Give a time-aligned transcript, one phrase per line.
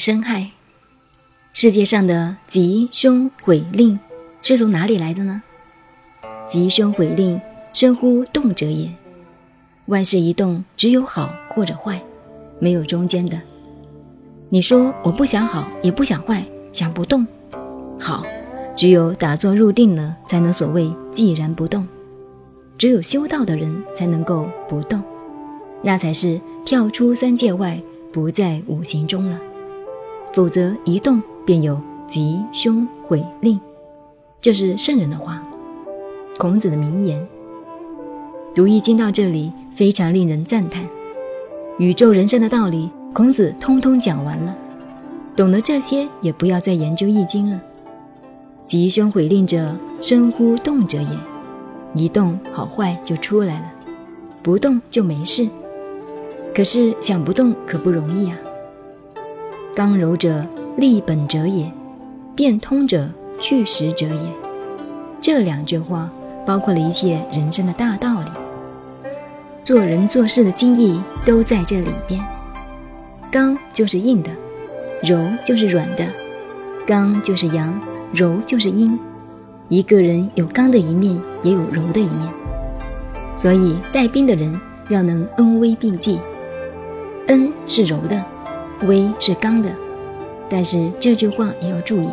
[0.00, 0.52] 生害。
[1.52, 4.00] 世界上的吉凶毁令
[4.40, 5.42] 是从哪里来的呢？
[6.48, 7.38] 吉凶毁令
[7.74, 8.90] 生乎动者也。
[9.84, 12.02] 万事一动，只有好或者坏，
[12.58, 13.38] 没有中间的。
[14.48, 17.26] 你说我不想好，也不想坏，想不动。
[18.00, 18.24] 好，
[18.74, 21.86] 只有打坐入定了，才能所谓寂然不动。
[22.78, 25.02] 只有修道的人才能够不动，
[25.82, 27.78] 那才是跳出三界外，
[28.10, 29.38] 不在五行中了。
[30.32, 33.58] 否则一动便有吉凶毁令，
[34.40, 35.42] 这是圣人的话，
[36.38, 37.26] 孔子的名言。
[38.54, 40.84] 读易经到这里，非常令人赞叹。
[41.78, 44.56] 宇宙人生的道理，孔子通通讲完了。
[45.34, 47.60] 懂得这些，也不要再研究易经了。
[48.66, 51.08] 吉凶毁令者，生乎动者也。
[51.94, 53.72] 一动好坏就出来了，
[54.42, 55.48] 不动就没事。
[56.54, 58.36] 可是想不动可不容易啊。
[59.80, 60.44] 刚柔者
[60.76, 61.72] 立本者也，
[62.36, 63.08] 变通者
[63.40, 64.20] 去实者也。
[65.22, 66.10] 这两句话
[66.44, 68.30] 包括了一切人生的大道理，
[69.64, 72.22] 做人做事的精义都在这里边。
[73.30, 74.28] 刚就是硬的，
[75.02, 76.04] 柔就是软的，
[76.86, 77.72] 刚就是阳，
[78.12, 78.98] 柔就是阴。
[79.70, 82.30] 一个人有刚的一面，也有柔的一面，
[83.34, 86.18] 所以带兵的人要能恩威并济。
[87.28, 88.22] 恩是柔的，
[88.82, 89.70] 威是刚的，
[90.48, 92.08] 但是这句话也要注意。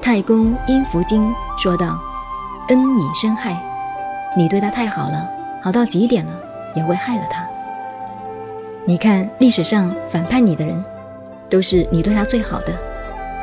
[0.00, 1.98] 太公阴符经说道
[2.68, 3.60] ：“恩以生害，
[4.36, 5.28] 你对他太好了，
[5.62, 6.32] 好到极点了，
[6.74, 7.46] 也会害了他。
[8.84, 10.82] 你看历史上反叛你的人，
[11.50, 12.72] 都是你对他最好的，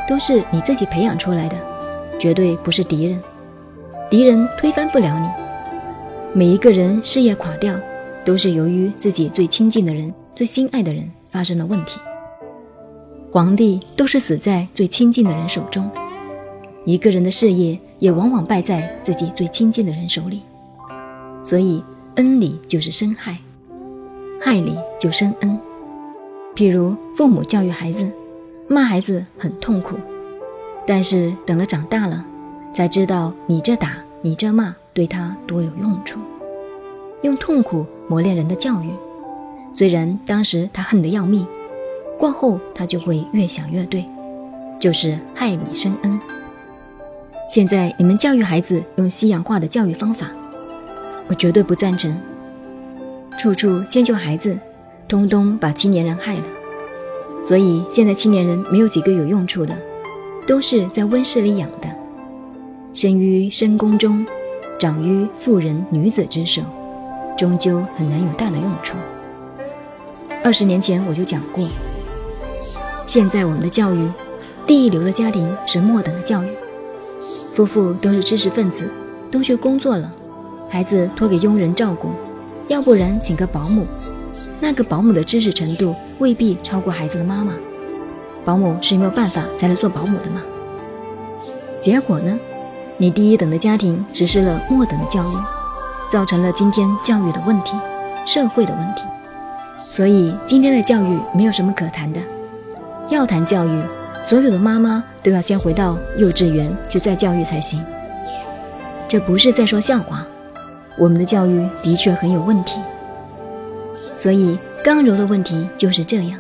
[0.08, 1.56] 都是你自己培养出来的。”
[2.18, 3.22] 绝对不是敌人，
[4.10, 5.28] 敌人推翻不了你。
[6.32, 7.76] 每一个人事业垮掉，
[8.24, 12.00] 都是由于自己最亲近的人、最心爱的人发生了问题。
[13.30, 15.92] 皇帝都是死在最亲近的人手中，
[16.86, 20.44] 一个人的事业也往往败在自己最亲近的人手里。
[21.44, 21.84] 所以，
[22.16, 23.38] 恩里就是生害，
[24.40, 25.60] 害里就生恩。
[26.56, 28.10] 譬如父母教育孩子，
[28.70, 29.98] 骂孩子很痛苦。
[30.88, 32.24] 但是等了长大了，
[32.74, 36.18] 才知道你这打你这骂对他多有用处。
[37.24, 38.90] 用痛苦磨练人的教育，
[39.78, 41.46] 虽然当时他恨得要命，
[42.18, 44.06] 过后他就会越想越对，
[44.80, 46.18] 就是害你生恩。
[47.50, 50.32] 现在你们教育孩子用西洋化的教育方法，
[51.28, 52.18] 我绝对不赞成。
[53.38, 54.58] 处处迁就孩子，
[55.10, 56.44] 通通把青年人害了。
[57.44, 59.76] 所以现在青年人没有几个有用处的。
[60.48, 61.90] 都是在温室里养的，
[62.94, 64.24] 生于深宫中，
[64.80, 66.62] 长于妇人女子之手，
[67.36, 68.96] 终究很难有大的用处。
[70.46, 71.68] 二十年前我就讲过，
[73.08, 74.08] 现在我们的教育，
[74.68, 76.48] 第一流的家庭是末等的教育，
[77.56, 78.88] 夫妇都是知识分子，
[79.32, 80.12] 都去工作了，
[80.70, 82.10] 孩子托给佣人照顾，
[82.68, 83.88] 要不然请个保姆，
[84.60, 87.54] 那个保姆的知识程度未必超过孩子的妈妈。
[88.46, 90.44] 保姆是没有办法才能做保姆的嘛？
[91.82, 92.38] 结果呢？
[92.98, 95.36] 你第一等的家庭实施了末等的教育，
[96.08, 97.76] 造成了今天教育的问题，
[98.28, 99.02] 社会的问题。
[99.96, 102.20] 所以今天的教育没有什么可谈的。
[103.10, 103.82] 要谈教育，
[104.26, 107.82] 所有的妈妈都要先回到幼稚园去再教育才行。
[109.08, 110.28] 这不是在说笑话，
[110.98, 112.78] 我们的教育的确很有问题。
[114.18, 116.38] 所以刚柔的问题就是这样。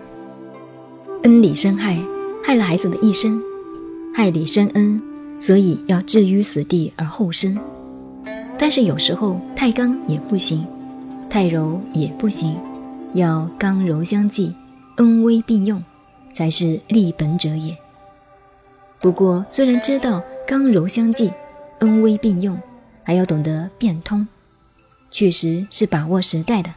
[1.24, 1.98] 恩里生害，
[2.44, 3.40] 害了孩子的一生；
[4.14, 5.02] 害里生恩，
[5.40, 7.58] 所以要置于死地而后生。
[8.60, 10.68] 但是有时候太刚也不行，
[11.30, 12.54] 太柔也不行，
[13.16, 14.53] 要刚柔相济，
[14.98, 15.84] 恩威并用，
[16.34, 17.76] 才是立本者也。
[19.00, 21.31] 不过虽然知道刚柔相济，
[21.80, 22.56] 恩威并用，
[23.01, 24.28] 还要懂得变通，
[25.10, 26.72] 确实是把握时代的。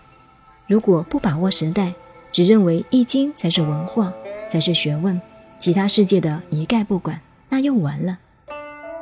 [0.67, 1.93] 如果不把握时代，
[2.33, 4.11] 只认为易经才是文化。
[4.51, 5.21] 才是学问，
[5.59, 7.21] 其他世界的一概不管，
[7.51, 8.19] 那又完了。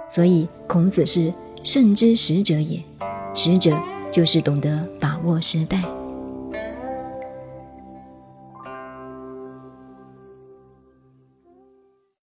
[0.08, 1.32] 所以孔子是
[1.62, 2.82] 圣之时者也，
[3.32, 5.95] 时者就是懂得把握时代。